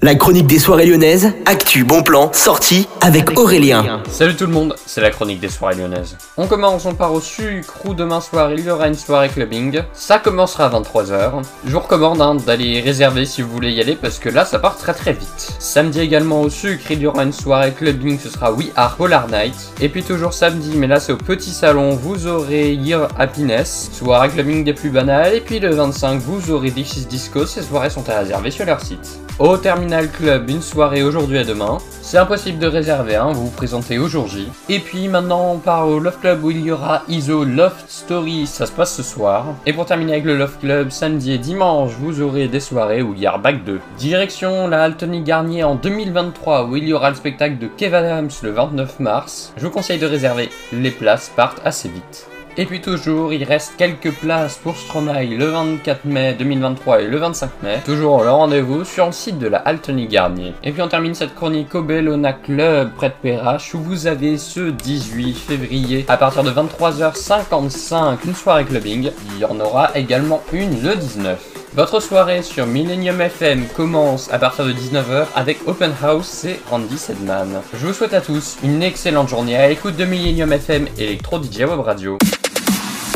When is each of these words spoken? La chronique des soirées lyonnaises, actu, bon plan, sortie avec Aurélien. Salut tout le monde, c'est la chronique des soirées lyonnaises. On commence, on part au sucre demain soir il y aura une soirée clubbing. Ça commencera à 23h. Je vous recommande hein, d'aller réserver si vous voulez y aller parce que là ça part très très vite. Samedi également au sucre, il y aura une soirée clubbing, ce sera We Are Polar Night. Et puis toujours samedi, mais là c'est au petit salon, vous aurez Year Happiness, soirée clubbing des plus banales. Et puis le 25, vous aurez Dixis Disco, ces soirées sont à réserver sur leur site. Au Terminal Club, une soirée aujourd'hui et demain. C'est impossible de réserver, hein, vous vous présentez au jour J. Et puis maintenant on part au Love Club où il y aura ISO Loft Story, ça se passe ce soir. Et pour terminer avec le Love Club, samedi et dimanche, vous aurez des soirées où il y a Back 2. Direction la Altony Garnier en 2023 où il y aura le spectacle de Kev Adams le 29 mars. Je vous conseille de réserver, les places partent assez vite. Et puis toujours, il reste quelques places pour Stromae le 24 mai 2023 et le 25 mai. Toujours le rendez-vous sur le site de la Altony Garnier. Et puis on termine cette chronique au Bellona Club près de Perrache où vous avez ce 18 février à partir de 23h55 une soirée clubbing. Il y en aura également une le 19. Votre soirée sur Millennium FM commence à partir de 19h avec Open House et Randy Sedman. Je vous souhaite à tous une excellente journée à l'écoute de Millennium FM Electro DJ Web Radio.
La 0.00 0.14
chronique 0.14 0.46
des 0.46 0.60
soirées 0.60 0.86
lyonnaises, 0.86 1.32
actu, 1.44 1.82
bon 1.82 2.04
plan, 2.04 2.32
sortie 2.32 2.86
avec 3.00 3.36
Aurélien. 3.36 4.00
Salut 4.08 4.36
tout 4.36 4.46
le 4.46 4.52
monde, 4.52 4.76
c'est 4.86 5.00
la 5.00 5.10
chronique 5.10 5.40
des 5.40 5.48
soirées 5.48 5.74
lyonnaises. 5.74 6.16
On 6.36 6.46
commence, 6.46 6.86
on 6.86 6.94
part 6.94 7.12
au 7.12 7.20
sucre 7.20 7.94
demain 7.96 8.20
soir 8.20 8.52
il 8.52 8.64
y 8.64 8.70
aura 8.70 8.86
une 8.86 8.94
soirée 8.94 9.28
clubbing. 9.28 9.80
Ça 9.92 10.20
commencera 10.20 10.66
à 10.66 10.70
23h. 10.70 11.42
Je 11.66 11.72
vous 11.72 11.80
recommande 11.80 12.22
hein, 12.22 12.36
d'aller 12.36 12.80
réserver 12.80 13.24
si 13.24 13.42
vous 13.42 13.50
voulez 13.50 13.72
y 13.72 13.80
aller 13.80 13.96
parce 14.00 14.20
que 14.20 14.28
là 14.28 14.44
ça 14.44 14.60
part 14.60 14.76
très 14.76 14.94
très 14.94 15.14
vite. 15.14 15.56
Samedi 15.58 15.98
également 15.98 16.42
au 16.42 16.48
sucre, 16.48 16.92
il 16.92 17.00
y 17.00 17.06
aura 17.08 17.24
une 17.24 17.32
soirée 17.32 17.72
clubbing, 17.72 18.20
ce 18.20 18.28
sera 18.28 18.52
We 18.52 18.68
Are 18.76 18.94
Polar 18.94 19.26
Night. 19.26 19.56
Et 19.80 19.88
puis 19.88 20.04
toujours 20.04 20.32
samedi, 20.32 20.76
mais 20.76 20.86
là 20.86 21.00
c'est 21.00 21.12
au 21.12 21.16
petit 21.16 21.50
salon, 21.50 21.96
vous 21.96 22.28
aurez 22.28 22.72
Year 22.72 23.08
Happiness, 23.18 23.90
soirée 23.92 24.28
clubbing 24.28 24.62
des 24.62 24.74
plus 24.74 24.90
banales. 24.90 25.34
Et 25.34 25.40
puis 25.40 25.58
le 25.58 25.74
25, 25.74 26.20
vous 26.20 26.52
aurez 26.52 26.70
Dixis 26.70 27.06
Disco, 27.06 27.46
ces 27.46 27.62
soirées 27.62 27.90
sont 27.90 28.08
à 28.08 28.20
réserver 28.20 28.52
sur 28.52 28.64
leur 28.64 28.80
site. 28.80 29.18
Au 29.40 29.56
Terminal 29.56 29.87
Club, 29.88 30.50
une 30.50 30.60
soirée 30.60 31.02
aujourd'hui 31.02 31.38
et 31.38 31.44
demain. 31.44 31.78
C'est 32.02 32.18
impossible 32.18 32.58
de 32.58 32.66
réserver, 32.66 33.16
hein, 33.16 33.32
vous 33.32 33.46
vous 33.46 33.50
présentez 33.50 33.98
au 33.98 34.06
jour 34.06 34.28
J. 34.28 34.48
Et 34.68 34.78
puis 34.78 35.08
maintenant 35.08 35.52
on 35.52 35.58
part 35.58 35.88
au 35.88 35.98
Love 35.98 36.18
Club 36.20 36.44
où 36.44 36.50
il 36.50 36.60
y 36.60 36.70
aura 36.70 37.02
ISO 37.08 37.44
Loft 37.44 37.86
Story, 37.88 38.46
ça 38.46 38.66
se 38.66 38.72
passe 38.72 38.94
ce 38.94 39.02
soir. 39.02 39.46
Et 39.66 39.72
pour 39.72 39.86
terminer 39.86 40.12
avec 40.12 40.24
le 40.24 40.36
Love 40.36 40.58
Club, 40.58 40.90
samedi 40.90 41.32
et 41.32 41.38
dimanche, 41.38 41.92
vous 41.98 42.20
aurez 42.20 42.48
des 42.48 42.60
soirées 42.60 43.02
où 43.02 43.14
il 43.14 43.20
y 43.20 43.26
a 43.26 43.38
Back 43.38 43.64
2. 43.64 43.80
Direction 43.98 44.68
la 44.68 44.84
Altony 44.84 45.22
Garnier 45.22 45.64
en 45.64 45.74
2023 45.74 46.66
où 46.66 46.76
il 46.76 46.86
y 46.86 46.92
aura 46.92 47.10
le 47.10 47.16
spectacle 47.16 47.58
de 47.58 47.66
Kev 47.66 47.96
Adams 47.96 48.30
le 48.42 48.50
29 48.50 49.00
mars. 49.00 49.52
Je 49.56 49.64
vous 49.64 49.72
conseille 49.72 49.98
de 49.98 50.06
réserver, 50.06 50.50
les 50.72 50.90
places 50.90 51.32
partent 51.34 51.60
assez 51.64 51.88
vite. 51.88 52.28
Et 52.60 52.66
puis 52.66 52.80
toujours, 52.80 53.32
il 53.32 53.44
reste 53.44 53.74
quelques 53.78 54.10
places 54.10 54.56
pour 54.56 54.76
Stromae 54.76 55.26
le 55.38 55.44
24 55.44 56.04
mai 56.06 56.34
2023 56.36 57.02
et 57.02 57.06
le 57.06 57.16
25 57.16 57.50
mai. 57.62 57.78
Toujours 57.84 58.24
le 58.24 58.30
rendez-vous 58.30 58.82
sur 58.82 59.06
le 59.06 59.12
site 59.12 59.38
de 59.38 59.46
la 59.46 59.58
Altony 59.58 60.08
Garnier. 60.08 60.54
Et 60.64 60.72
puis 60.72 60.82
on 60.82 60.88
termine 60.88 61.14
cette 61.14 61.36
chronique 61.36 61.76
au 61.76 61.82
Bellona 61.82 62.32
Club 62.32 62.90
près 62.96 63.10
de 63.10 63.14
Perrache 63.22 63.76
où 63.76 63.78
vous 63.78 64.08
avez 64.08 64.38
ce 64.38 64.70
18 64.70 65.34
février 65.34 66.04
à 66.08 66.16
partir 66.16 66.42
de 66.42 66.50
23h55 66.50 68.26
une 68.26 68.34
soirée 68.34 68.64
clubbing. 68.64 69.12
Il 69.34 69.38
y 69.38 69.44
en 69.44 69.60
aura 69.60 69.96
également 69.96 70.42
une 70.52 70.82
le 70.82 70.96
19. 70.96 71.38
Votre 71.74 72.00
soirée 72.00 72.42
sur 72.42 72.66
Millennium 72.66 73.20
FM 73.20 73.66
commence 73.76 74.32
à 74.32 74.38
partir 74.40 74.64
de 74.64 74.72
19h 74.72 75.26
avec 75.36 75.58
Open 75.68 75.92
House 76.02 76.44
et 76.44 76.58
Randy 76.68 76.98
Sedman. 76.98 77.60
Je 77.74 77.86
vous 77.86 77.92
souhaite 77.92 78.14
à 78.14 78.20
tous 78.20 78.56
une 78.64 78.82
excellente 78.82 79.28
journée 79.28 79.56
à 79.56 79.68
l'écoute 79.68 79.94
de 79.94 80.04
Millennium 80.04 80.52
FM 80.52 80.88
Electro 80.98 81.40
DJ 81.40 81.60
Web 81.60 81.78
Radio. 81.78 82.18